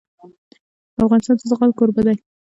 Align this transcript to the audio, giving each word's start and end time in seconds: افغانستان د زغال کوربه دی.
افغانستان 1.05 1.35
د 1.37 1.41
زغال 1.51 1.71
کوربه 1.77 2.01
دی. 2.07 2.15